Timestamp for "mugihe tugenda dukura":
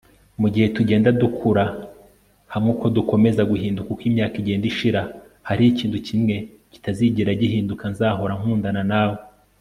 0.41-1.65